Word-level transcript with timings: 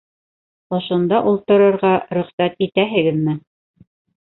—Ошонда 0.77 1.21
ултырырға 1.33 1.95
рөхсәт 2.21 2.59
итәһегеҙме? 2.71 3.41